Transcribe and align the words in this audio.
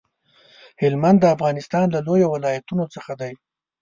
هلمند 0.81 1.17
د 1.21 1.25
افغانستان 1.35 1.85
له 1.95 1.99
لويو 2.07 2.29
ولايتونو 2.35 2.83
څخه 2.95 3.11
دی. 3.21 3.33